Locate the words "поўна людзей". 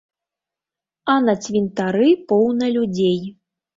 2.33-3.19